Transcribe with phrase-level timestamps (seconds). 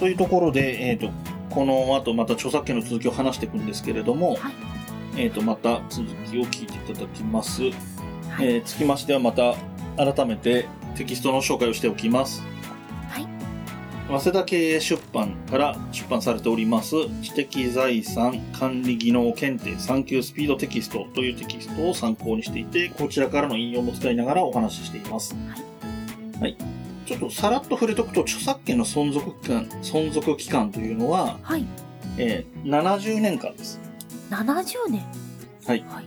[0.00, 1.10] というところで、えっ、と、
[1.50, 4.54] この後また著作権の続きを話していくんですけれども、はい
[5.16, 7.62] えっ、と、また続きを聞いていただきます。
[7.62, 7.74] はい
[8.42, 9.54] えーつきましてはまた
[9.96, 12.42] 改めてテキストの紹介をしておきます。
[13.10, 13.28] はい
[14.08, 25.36] 早稲田経営出版から出版されております知的財産管理技能検定3級スピードテキストというテキストを参考にしていてこちらからの引用も使いながらお話ししています。
[26.40, 26.56] はい。
[27.06, 31.66] ちょっとさらっと触れとくと著作権の存続期間、存続期間というのは、はい。
[32.18, 33.80] えー70年間です。
[34.30, 35.04] 70年？
[35.66, 35.84] はい。
[35.88, 36.04] はい。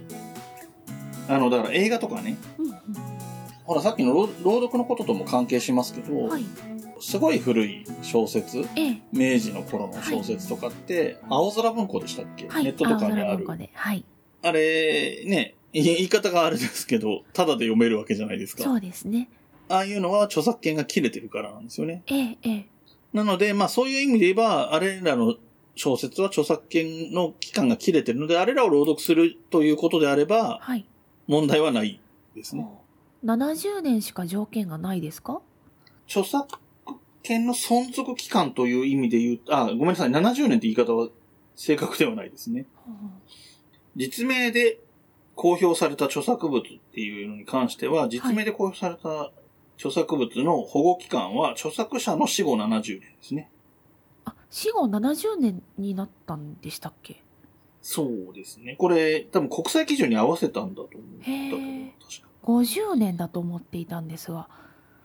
[1.29, 2.73] あの、だから映画とかね、うん
[3.65, 6.43] ほらさっきの朗朗読のこととも関係しますけど、うんはい。
[6.99, 9.01] すごい古い小説、ええ。
[9.11, 12.63] 明治の頃の小説とかって、青空文庫でしたっけ、はい。
[12.63, 13.45] ネットとかにある。
[13.73, 14.05] はい。
[14.41, 18.63] あれ、ね、い言い方があれですけど、ただで読めるわけじゃないですか。
[18.63, 19.29] そうですね
[19.69, 22.03] ああいうのは著作権が切れてるからなんですよね。
[22.07, 22.65] ええええ
[23.13, 25.35] なので、まあそういう意味で言えば、あれらの
[25.75, 30.85] 小説は著作権の期間が切れてるので、あれらを朗読するということであれば、はい
[31.27, 32.01] 問題はない
[32.35, 32.67] ですね。
[33.23, 35.41] 70年しか条件がないですか？
[36.07, 36.59] 著作
[37.21, 41.07] 権の存続期間という意味で言うあ、ごめんなさい、70年って言い方は
[41.55, 42.65] 正確ではないですね。
[43.95, 44.79] 実名で
[45.35, 49.31] 公表された著作物っていうのに関しては、実名で公表された
[49.83, 53.49] 著作物の保護期間は著作者の死後70年ですね。
[54.23, 57.21] あ死後70年になったんでしたっけ？
[57.81, 58.75] そうですね。
[58.77, 61.57] これ、多分国際基準に合わせたんだと思うんだけど、
[62.07, 62.29] 確か。
[62.43, 64.47] 50年だと思っていたんですが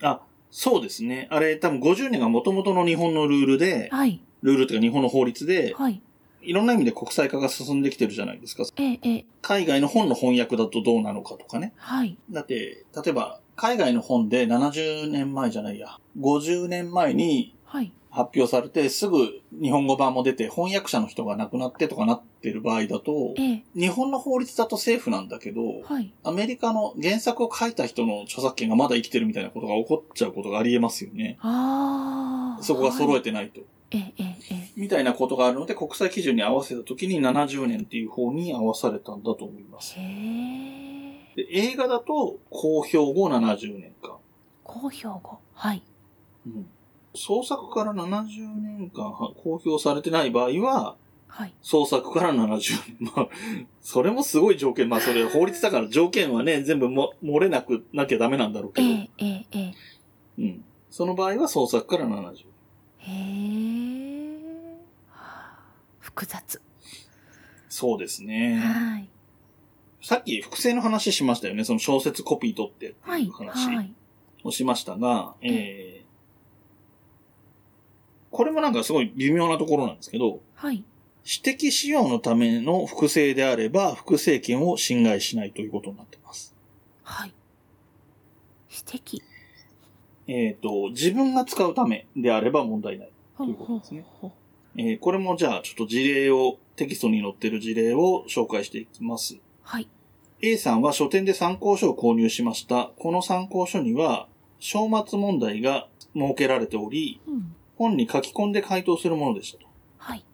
[0.02, 0.20] あ、
[0.52, 1.26] そうですね。
[1.30, 6.00] あれ、多分50年が元々の日本のルールで、はいルールっていうか日本の法律で、はい
[6.40, 8.62] いろんな意味で国際化が進んできてるじゃないですか。
[8.76, 11.72] ええええ海外の本の翻訳だとどうなのかとかね。
[11.76, 17.92] はいだって、例えば、海外の本で70年前じゃないや、50年前にはい。
[18.10, 23.64] 発表されて、すぐ日本語版も出て、翻訳者の人が亡くなってとかなってる場合だと、ええ。
[23.74, 26.12] 日本の法律だとセーフなんだけど、はい。
[26.24, 31.38] アメリカの原作を書いた人の著作権がまだ生きてるみたいなことが起こっちゃうことがありえますよね。
[32.62, 33.60] そこが揃えててないと。
[33.90, 39.96] えええええみたいなことがあるので、国際基準に合わせた時に70年っていう方に合わされたんだと思います。
[39.98, 40.87] えへえ
[41.38, 44.16] で映画だと、公表後70年間。
[44.64, 45.82] 公表後はい
[46.46, 46.66] うん
[47.14, 50.96] 創作から70年間は公表されてない場合は、
[51.28, 52.58] はい創作から70
[52.98, 53.12] 年。
[53.16, 53.28] まあ、
[53.80, 54.88] それもすごい条件。
[54.88, 59.58] まあ、それ法律だから 条件はね、全部も漏れなくなきゃダメなんだろうけど、えええええ
[60.38, 60.64] えうん。
[60.90, 62.46] その場合は創作から70年。
[62.98, 64.78] へえ
[66.00, 66.60] 複雑
[67.68, 68.56] そうですね。
[68.56, 69.08] はい
[70.00, 71.64] さっき複製の話しましたよね。
[71.64, 73.92] その小説コピー取ってってはいいう話はい
[74.44, 75.98] をしましたが、ええー
[78.30, 80.84] これもなんかすごい微妙なところなんですけど、はい
[81.24, 86.54] 私的使用のための複製であれば、複製権を侵害しないということになっています。
[87.02, 87.34] はい
[88.70, 89.22] 指摘
[90.26, 93.10] えっ、と、自分が使うためであれば問題ない。
[93.34, 94.06] ほということですね
[94.76, 99.38] えーこれもじゃあちょっと事例を、テキストに載ってる事例を紹介していきます。
[99.68, 99.88] はい
[100.40, 102.90] A さんは書店で参考書を購入しました。
[102.98, 104.28] この参考書には、
[104.60, 109.66] 章末問題が設けられており、うん本に書き込んで回答するものでしたと。
[109.98, 110.24] はい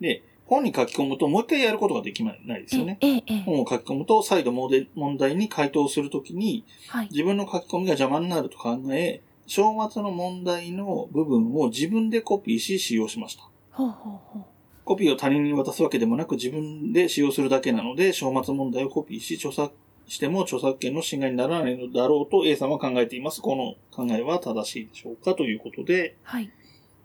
[0.00, 2.96] で、本に書き込むともう一回やることができないですよね。
[3.00, 13.42] ええええ本を書き込むと再度問題に回答するときにはい自分の書き込みが邪魔になると考え、章末の問題の部分を自分でコピーし使用しました。
[13.70, 14.44] ほうほうほう
[14.88, 19.74] コピーを他人に渡すわけでもなく自分で使用するだけなので、章末問題をコピーし、著作
[20.06, 23.42] しても著作権の侵害にならないのだろうと A さんは考えています。
[23.42, 26.50] この考えは正しいでしょうかということで、はい。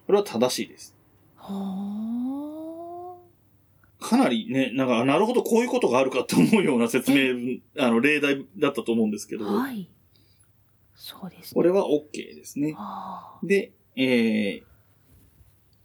[0.07, 0.95] これは正しいです。
[1.35, 3.19] ほ
[3.99, 9.89] かなりね、なんか、なるほど、こういうことがあるかって思うような説明、あの、例題だったと思うんですけど、ーはい。
[10.95, 12.75] そうですこれは OK ですね。
[12.77, 13.39] あ。
[13.43, 14.63] で、えー、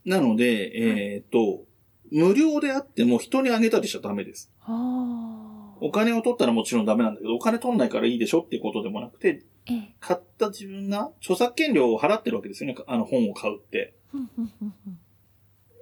[0.05, 0.71] なので、
[1.15, 1.65] えーと、
[2.11, 4.51] 無料であっても人にあげたりしちゃダメです。
[5.81, 12.75] お金を取ったらもちろんダメなんだけど、お金取んないからいいでしょっていうことでもなくて、ええ買った自分が著作権料を払ってるわけですよね。
[12.87, 13.93] あの本を買うって。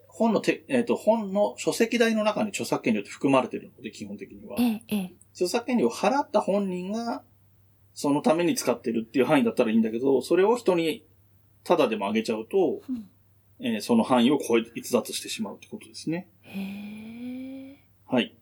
[0.08, 4.58] 本のて、えっ、と、本の書籍代の中に著作権料って含まれてるので、基本的には。
[5.34, 7.24] 著作権料を払った本人が、
[7.94, 11.06] そのために使ってるっていう範囲だったらいいんだけど、それを人に
[11.64, 13.10] タダでもあげちゃうと、うん
[13.60, 16.28] えーその範囲を超え、逸脱してしまうってことですね。
[16.42, 18.36] へえはい。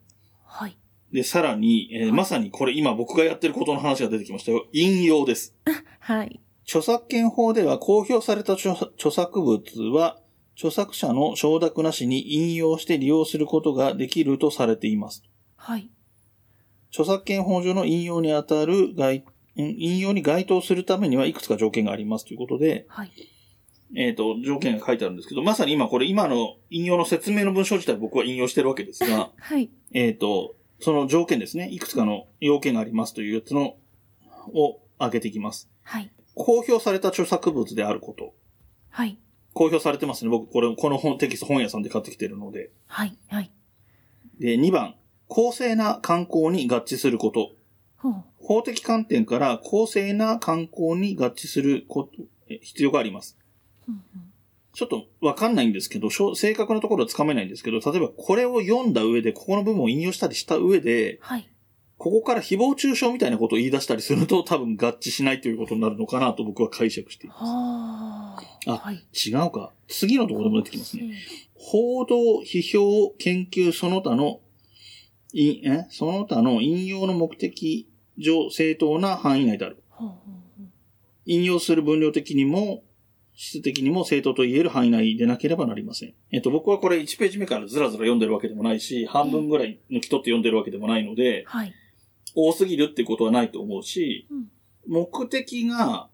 [0.44, 0.78] はい
[1.12, 4.68] で、さらに、えーはいまさにこれ今僕がやってることの話が出てきましたよ。
[4.74, 5.56] 引用です。
[6.00, 9.62] はい著作権法では公表された著著作物
[9.94, 10.20] は、
[10.56, 15.24] 著作者の承諾なしに引用して利用することができるとされています。
[15.56, 15.90] はい。
[16.90, 18.96] 著作権法上の引用にあたる
[19.56, 23.12] 引用に該当するためにはいくつか条件がありますということで、はい。
[23.94, 29.70] えっ、と、条件が書いてあるんですけど、まさに今これ今の引用の説明の文章自体僕は引用してるわけですが、 はい。
[29.94, 31.70] えっと、その条件ですね。
[31.72, 33.78] いくつかの要件がありますというやつの、
[34.54, 35.70] を挙げていきます。
[35.84, 36.12] はい。
[36.34, 38.34] 公表された著作物であること。
[38.90, 39.18] はい。
[39.54, 40.30] 公表されてますね。
[40.30, 42.72] 僕、これ、この本テキスト本屋さんで買ってきてるので。
[42.88, 43.18] はい。
[43.30, 43.52] はい。
[44.40, 44.96] で、2番、
[45.28, 47.54] 公正な観光に合致すること。
[47.98, 48.24] ほう。
[48.38, 52.12] 法的観点から公正な観光に合致すること、
[52.50, 53.38] え必要があります。
[54.74, 61.50] ちょっとわかんないんですけど、正確なところはつかめないんですけど、例えばこれを読んだ上で、ここの部分を引用したりした上で、はい。
[61.98, 67.42] ここから誹謗中傷みたいなことを言い出したりすると多分合致しないということになるのかなと僕は解釈しています。
[67.42, 67.48] は
[68.68, 68.72] あ。
[68.74, 69.06] あはい。
[69.14, 69.72] 違うか。
[69.88, 71.16] 次のところでも出てきますね。
[71.56, 74.42] 報道、批評、研究、その他の、
[75.32, 75.88] いえ？
[75.90, 79.82] その他の引用の目的上正当な範囲内である。
[81.26, 82.84] 引用する分量的にも、
[83.36, 86.14] 質的にも正当と言える範囲内でなければなりません。
[86.32, 91.74] えっと、僕はこれ1ページ目からずらずら読んでるわけでもないし、半分ぐらい抜き取って読んでるわけでもないので、はい。
[92.34, 94.48] 多すぎるってことはないと思うし、うん
[94.88, 96.10] 目的が、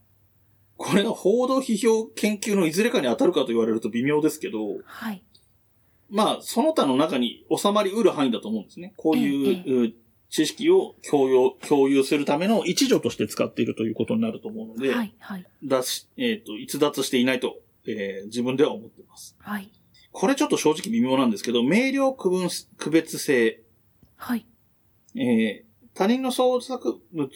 [0.78, 5.24] これが報道批評研究のいずれかに当たるかと言われると微妙ですけど、はい。
[6.10, 8.94] まあ、その他の中に収まりうる範囲だと思うんですね。
[8.98, 9.94] こうえいう、う
[10.32, 15.14] 知識を共有、共有するための一助として使っているということになると思うので、はい。
[15.20, 15.46] はい。
[15.64, 19.36] だし、えっ、と、逸脱していないと、えー自分では思っています。
[19.40, 19.70] はい。
[20.14, 23.62] これちょっと正直微妙なんですけど、明瞭区分、区別性、
[24.16, 24.46] はい。
[25.16, 27.30] えー他人の創作物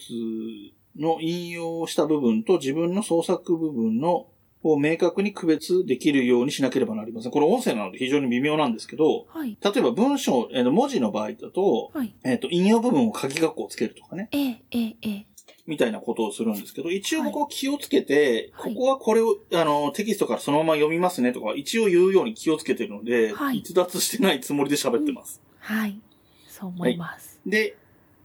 [0.98, 4.28] の引用した部分と自分の創作部分の
[4.72, 7.32] を明確に区別できるようにしなければなりません。
[7.32, 9.56] これ音声なので非常に微妙なんですけど、はい。
[9.62, 12.14] 例えば文章、えー文字の場合だと、はい。
[12.24, 15.26] えっ、と、引用部分を鍵括弧をつけるとかね、ええ、ええ、ええ。
[15.66, 25.40] みたいなことをするんですけど、一応僕は気をつけて、はいここはこれを、あの、テキストからそのまま読みますねとか、一応言うように気をつけてるので、はい逸脱してないつもりで喋ってます。
[25.58, 26.00] はい。
[26.48, 27.40] そう思います。
[27.46, 27.76] で、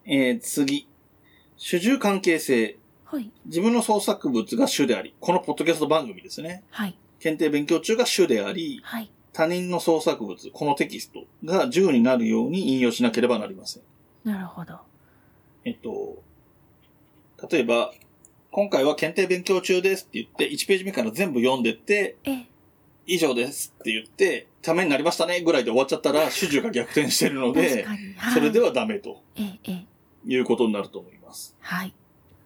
[0.06, 0.88] えー次。
[1.58, 2.78] 主従関係性。
[3.12, 3.30] はい。
[3.46, 6.63] 自分の創作物が主であり、このポッドキャスト番組ですね。
[6.72, 6.98] はい。
[7.19, 9.12] 検定勉強中が主であり、はい。
[9.34, 13.84] 他人の創作物、このテキストが10になるように引用しなければなりません。
[14.24, 14.80] なるほど。
[15.66, 16.24] えっと、
[17.50, 17.94] 例えば、
[18.50, 22.48] 今回は検定勉強中ですって言って、1ページ目から全部読んでって、ええ。
[23.08, 27.84] 以上ですって言って、ためになりましたねぐらいで終わっちゃったら、主従が逆転してるの確で。
[27.84, 28.34] はい。
[28.34, 29.22] それではダメと。
[30.24, 31.58] いうことになると思います。
[31.60, 31.94] はい。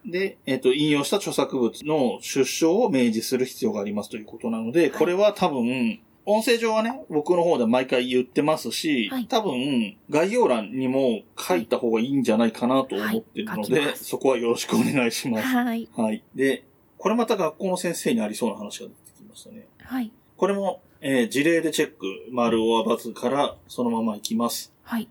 [0.06, 15.46] で、えっ、と、引用した著作物の出所を明示する必要がありますということなので、これは多分、音声上はね、僕の方で毎回言ってますし、はい多分、概要欄にも書いた方がいいんじゃないかなと思ってるので、はい書きますそこはよろしくお願いします。
[15.46, 15.88] はい。
[15.96, 16.22] はい。
[16.34, 16.64] で、
[16.98, 19.68] これまた学校の先生にありそうな話が出てきましたね。
[19.78, 20.10] はい。
[20.36, 24.72] これも、えー事例でチェック、丸オアバツからそのままいきます。
[24.82, 25.08] はい。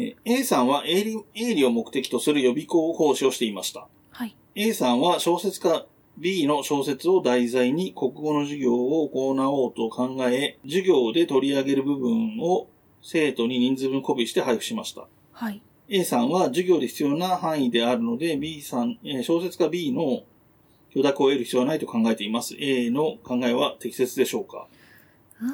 [0.00, 3.86] えー A さんは営利営利を目的とする予備校講師をしていました。
[4.10, 4.36] はい。
[4.54, 5.86] A さんは小説家
[6.18, 12.68] B の小説を題材に国語の授業を行おうと考え、授業で取り上げる部分を
[13.02, 15.06] 生徒に人数分コピーして配布しました。
[15.32, 15.62] はい。
[15.88, 20.22] A さんは授業で必要な範囲であるので B さん、えー小説家 B の
[20.90, 22.56] 許諾を得る必要はないと考えています。
[22.58, 24.66] A の考えは適切でしょうか？
[25.40, 25.44] あ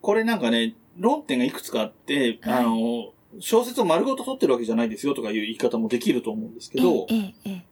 [0.00, 7.06] これなんかね、論点がいくつかあって、はいあの、小説を丸ごと取ってるわけじゃないですよとかいう言い方もできると思うんですけーど。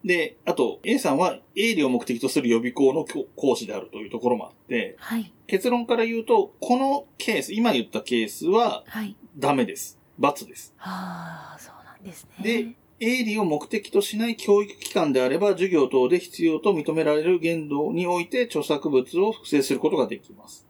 [0.04, 5.33] で、あと、A さんは営利を目的とする予備校の教講師であるというところもあって、はい。
[5.47, 9.16] 結論から言うと、このケース、今言ったケースははい。
[9.38, 9.99] ダメです。
[10.18, 10.75] 罰です。
[10.78, 12.45] ああ、そうなんですね。
[12.45, 20.65] で、営利を目的としない教育機関であれば、授業等で必要と認められる限度において著作物を複製することができます。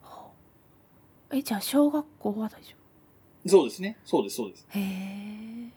[1.32, 2.74] え、じゃあ、小学校は大丈
[3.46, 3.96] そうですね。
[4.04, 4.66] そうです、そうです。
[4.70, 5.70] 夫へえ。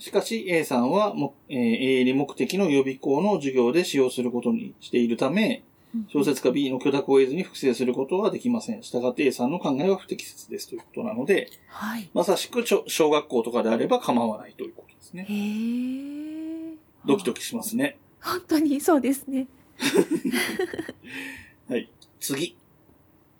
[0.00, 5.62] しかし A さんはも、えー営利目的の予備校の授業で使用することにしているため、
[5.94, 8.82] うん小説家 B の許諾を得ずに複製することはできません。
[8.82, 12.10] したがって A さんの考えは不適切ですということなので、はい。
[12.12, 15.24] まさしく小学校とかであれば構わないということですね。
[15.28, 16.76] へえ。
[17.06, 17.96] ドキドキしますね。
[18.20, 19.46] 本当にそうですね。
[21.70, 21.88] はい。
[22.18, 22.56] 次。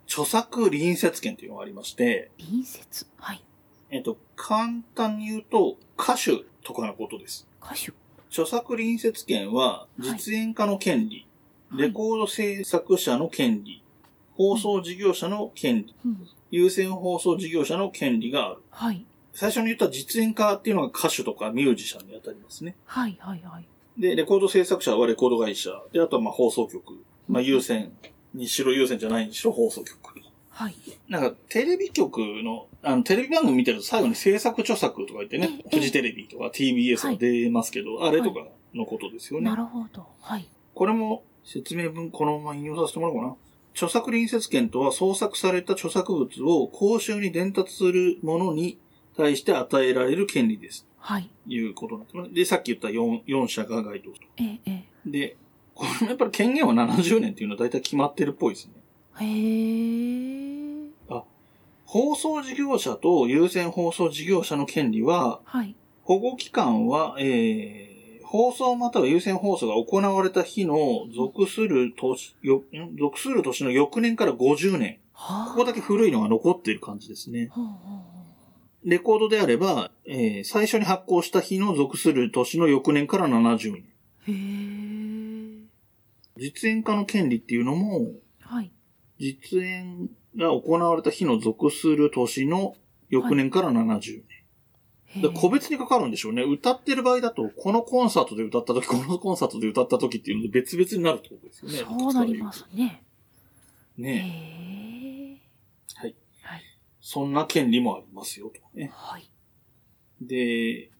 [0.07, 3.07] 著作隣接権というのがありまして、隣接？
[3.17, 3.43] はい。
[3.89, 7.47] えっと、簡単に言うと、歌手とかのことです。
[7.61, 7.91] 歌手。
[8.29, 11.27] 著作隣接権は、実演家の権利、はい
[11.77, 13.81] レコード制作者の権利、
[14.37, 16.27] 放送事業者の権利、うん。
[16.51, 18.61] 優先放送事業者の権利がある。
[18.69, 19.03] はい。
[19.33, 22.75] 最初に言った実演家っていうのが歌手とかミュージシャンに当たりますね。
[22.85, 23.65] はい、はい、はい。
[23.99, 25.71] で、レコード制作者はレコード会社。
[25.91, 27.03] で、あとはまあ放送局。
[27.27, 27.91] まあ優先
[28.35, 30.15] にしろ優先じゃないにしろ放送局。
[30.55, 30.75] はい。
[31.09, 39.49] なんか、テレビ局の、あの、テレビ番組見てると最後に制作著作とか言ってね、ええフジテレビとか TBS が出ますけど、あれとかのことですよね。
[39.49, 40.07] なるほど。
[40.21, 40.47] はい。
[40.73, 43.35] これも説明文このまま引用させてもらおうかな。
[43.73, 48.79] 著作隣接権とは創作された著作物を公衆に伝達するものに
[49.17, 50.87] 対して与えられる権利です。
[50.99, 51.29] はい。
[51.45, 52.33] ということになってます。
[52.33, 54.15] で、さっき言った 4, 4社が該当と。
[54.37, 55.35] ええ、えで、
[55.75, 58.73] これもやっぱり権限は70年っていうのは大体決まってるっぽいですね。
[59.21, 59.25] え。
[59.25, 61.21] へえ。
[61.85, 65.75] 放送事業者と優先放送事業者の権利は、はい。
[66.01, 72.97] 保護期間は、えー、放送または優先放送が行われた日の属する年、よん？
[72.97, 74.97] 属する年の翌年から50年。
[75.13, 75.51] はあ。
[75.51, 77.49] ここだけ古いのが残っている感じですね。
[78.83, 83.83] レコードであれば、えー最初に発行した日の属する年の翌年から70年。
[86.37, 88.71] 実演家の権利っていうのも、はい。
[89.19, 92.75] 実演が行われた日の属する年の
[93.09, 94.13] 翌年から70年。
[95.05, 96.43] へえで個別にかかるんでしょうね。
[96.43, 101.77] 歌ってる場合だと、このコンサートで歌った時、このコンサートで歌った時っていうので別々になるってことですよね。
[101.99, 103.01] そうなりますね。
[103.97, 105.39] へね。
[105.41, 106.01] え。
[106.01, 106.15] はい。
[106.41, 106.61] はい。
[106.99, 108.91] そんな権利もありますよ、とね。
[108.93, 109.29] はい。
[110.21, 110.91] で、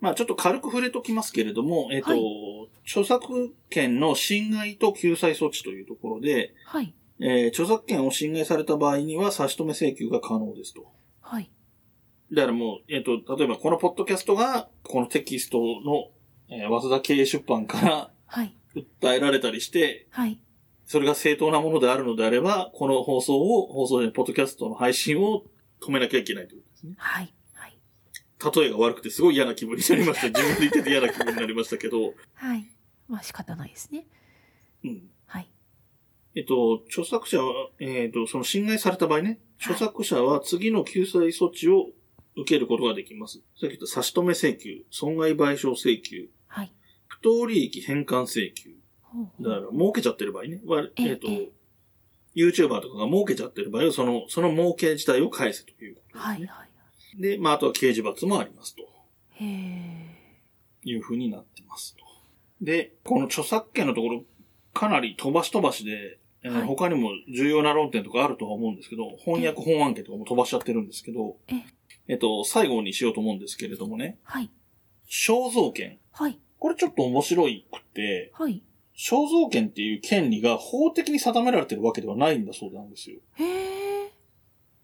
[0.00, 2.20] まあちょっと軽く触れときますけれども、えっ、と、はい
[2.86, 6.94] 著作権の侵害と救済措置というところで、はい。
[7.18, 10.86] えー著作権を侵害された場合には差し止め請求が可能ですと。
[11.20, 11.50] はい。
[12.32, 16.10] だからもう、えっ、と、例えばこのポッドキャストが、このテキストの、
[16.48, 18.54] えー、早稲田経営出版からはい。
[18.74, 20.38] 訴えられたりして、はい。
[20.84, 25.44] それが正当なものであるのであれば、この放送を、放送で、ポッドキャストの配信を
[25.80, 26.94] 止めなきゃいけないということですね。
[26.96, 27.34] はい。
[27.54, 27.78] はい。
[28.56, 30.28] 例えが悪くてすごい嫌な気分になりました。
[30.28, 32.66] 自分で言ってて嫌な気分になりましたけど、はい。
[33.08, 34.06] まあ仕方ないですね。
[34.84, 35.10] うん。
[35.26, 35.48] はい。
[36.34, 41.86] えっと、著作者は、えっと、その侵害された場合ね、著作者は次の救済措置を
[42.36, 43.38] 受けることができます。
[43.38, 46.72] さっき言った差し止め請求、損害賠償請求、はい。
[47.06, 48.70] 不当利益返還請求。
[49.02, 50.60] ほうほうだから、儲けちゃってる場合ね。
[50.66, 51.50] はえええっとええ、
[52.34, 56.22] YouTuber とかが儲けちゃってる場合は、その、その儲け自体を返せということですね。
[56.22, 56.46] はい。
[56.46, 57.22] はい。
[57.22, 58.82] で、まあ、あとは刑事罰もありますと。
[59.32, 60.16] へえ。
[60.84, 62.05] いう風になってますと。
[62.60, 64.24] で、この著作権のところ、
[64.72, 71.54] かなり飛ばし飛ばしで、えーはい他にも重要な論点とかあるとは思うんですけど、翻訳本案件とかも飛ばしちゃってるんですけど、え
[72.08, 74.50] えっと、最後にしようと思うんですけれどもね、はい。
[75.10, 75.98] 肖像権。
[76.12, 76.38] はい。
[76.58, 78.62] これちょっと面白いくて、はい。
[78.96, 83.18] 肖像権っていう権利が法的に定められてるわけではないんだそうなんですよ。
[83.34, 84.12] へえ。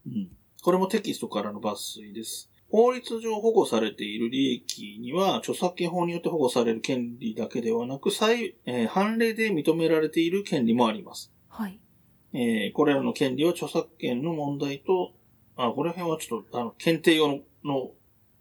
[0.07, 0.31] うん。
[0.62, 2.50] これもテキストからの抜粋です。
[2.73, 11.31] 法律上保護されている利益には、著作権法によって保護される権利だけではなく、再、えー判例で認められている権利もあります。
[11.49, 11.79] はい。
[12.33, 15.12] えーこれらの権利は著作権の問題と、
[15.57, 17.91] あ、この辺はちょっと、あの、検定用のの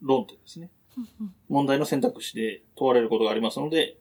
[0.02, 0.72] 論点ですね。
[1.50, 3.98] 問題の選択肢で問われることがありますので、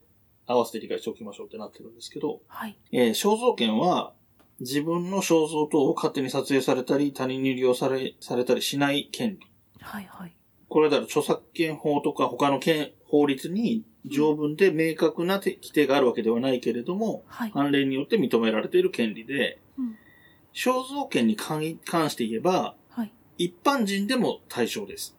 [0.47, 2.77] 合わせて理解しておきましょうってなってるんですけど、はい。
[2.93, 4.13] えー肖像権は、
[4.61, 9.50] 自分の肖像等を勝手に撮影されたり、他人に利用され、されたりしない権利。
[9.81, 10.09] はい。
[10.11, 10.35] はい。
[10.69, 17.51] これはだから著作権法とか他の権法律に条文で明確なて規定があるわけではないけれども、はい。
[17.51, 19.97] 判例によって認められている権利で、うん
[20.53, 23.13] 肖像権に関して言えば、はい。
[23.37, 25.15] 一般人でも対象です。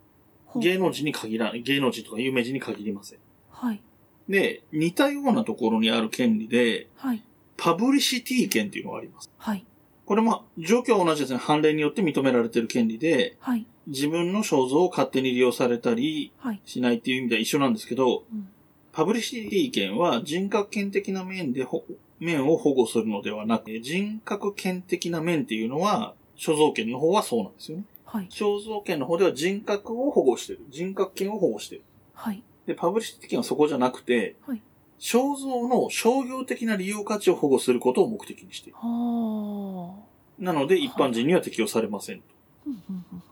[0.56, 3.18] 芸能人に限らない、芸能人とか有名人に限りません。
[3.50, 3.82] はい。
[4.28, 7.22] で、似たようなところにある権利で、はい。
[7.56, 9.30] パブリシティ権っていうのがあります。
[9.38, 9.64] はい。
[10.04, 11.38] これも、状況は同じですね。
[11.38, 13.66] 判例によって認められている権利で、はい。
[13.86, 16.60] 自分の肖像を勝手に利用されたりはい。
[16.64, 18.48] しないっていう意味では一緒なんですけど、うん。
[18.92, 21.84] パブリシティ権は人格権的な面でほ、
[22.20, 27.84] 面を保護するのではなく、人格権的な面っていうのは、所蔵権の方はそうなんですよね。
[28.04, 28.28] はい。
[28.30, 30.60] 肖像権の方では人格を保護してる。
[30.70, 31.82] 人格権を保護してる。
[32.14, 32.42] はい。
[32.66, 34.62] で、パブリシティ権はそこじゃなくて、はい
[35.02, 38.78] 肖像の商業的な利用価値を保護することを目的にしている。
[38.78, 40.12] はあ。
[40.38, 42.24] なので、一般人には適用されませんと。
[42.62, 43.22] ふんふんふん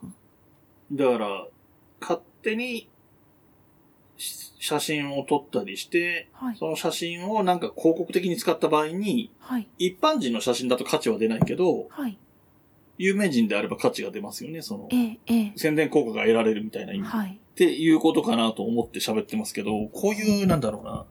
[0.91, 1.47] だから、
[1.99, 2.89] 勝手に
[4.17, 6.55] し写真を撮ったりして、はい。
[6.55, 9.67] その写真をなんか広告的に使った場合に、はい。
[9.79, 12.17] 一般人の写真だと価値は出ないけど、はい。
[12.97, 14.61] 有名人であれば価値が出ますよね。
[14.61, 16.99] そのえ、え、え宣伝効果が得られるみたいな意え。
[16.99, 17.07] 味。
[17.07, 17.39] っはい。
[17.55, 21.05] ていうことかなと思って喋ってますけど、こういう、なんだろうな、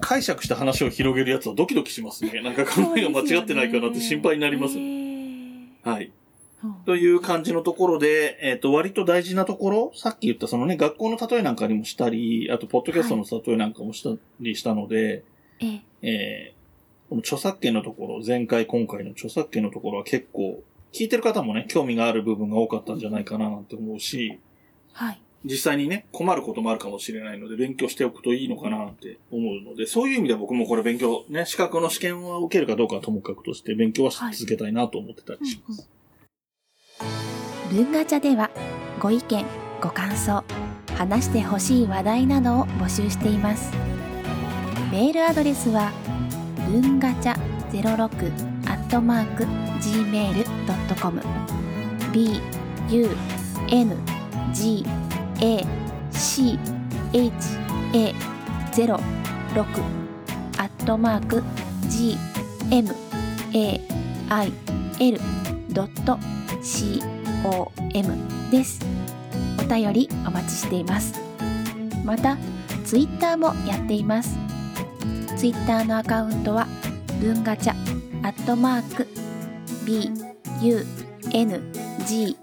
[0.00, 2.40] 解釈した話を広げるやつはドキドキしますね。
[2.42, 4.78] なんか考えが間違ってないかなって心配になります。
[4.78, 6.12] へーはい。
[6.64, 15.24] うんという感じのところで、えっ、と、割と大事なところ、さっき言ったそのね、学校の例えなんかにもしたり、あと、ポッドキャストの例えなんかもしたりしたので、
[15.60, 16.64] えええー
[17.08, 24.40] この著作権のところ、前回今回の著作権のところは結構、聞いてる方もね、興味がある部分が多かったんじゃないかななんて思うし、
[24.92, 25.20] はい。
[25.44, 35.88] 実際にね、困ることもあるかもしれないので、勉強しておくといいのかななんて思うので、そういう意味では僕もこれ勉強、ね、資格の試験を受けるかどうかはともかくとして、勉強はし続けたいなと思ってたりします。
[37.74, 38.52] 文ガチャでは
[39.00, 39.44] ご意見、
[39.82, 40.44] ご感想、
[40.96, 43.72] 話してほしい話題などを募集しています。
[44.92, 45.90] メールアドレスは
[46.70, 47.34] 文ガチャ
[47.72, 48.06] 06
[48.70, 51.20] アットマーク gmail.com
[52.12, 52.40] b
[52.90, 53.08] u
[53.68, 53.96] n
[54.52, 54.86] g
[55.40, 55.66] a
[56.12, 56.56] c
[57.12, 57.32] h
[57.92, 58.14] a
[58.72, 59.64] 06
[60.58, 61.42] アットマーク
[61.88, 62.16] g
[62.70, 62.94] m
[63.52, 63.80] a
[64.28, 64.52] i
[65.00, 65.20] l
[65.70, 66.16] ドット
[66.62, 67.13] c
[67.44, 68.80] OM です。
[69.60, 71.20] お便りお待ちしています。
[72.04, 72.36] また、
[72.84, 74.36] ツイッターもやっています。
[75.36, 76.66] ツイッターのアカウントは、
[77.20, 77.74] 文ガチャ、
[78.22, 79.06] アットマーク、
[79.84, 80.10] B,
[80.62, 80.86] U,
[81.32, 81.60] N,
[82.06, 82.36] G,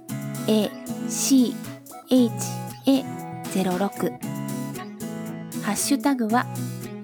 [0.47, 0.69] A,
[1.09, 1.55] C,
[2.09, 2.31] H,
[2.85, 3.03] A,
[3.53, 4.11] 06。
[5.63, 6.45] ハッシュタグは、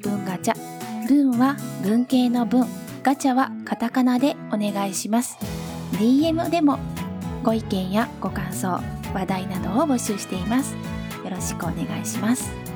[0.01, 0.77] 文ガチャ。
[1.08, 2.68] 文は文系の文。
[3.01, 5.38] ガチャはカタカナでお願いします。
[5.94, 6.77] DM でも
[7.48, 8.68] ご意見やご感想、
[9.13, 10.75] 話題などを募集しています。
[11.24, 12.67] よろしくお願いします。